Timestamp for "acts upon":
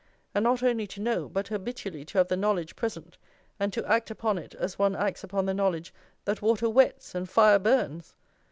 4.95-5.45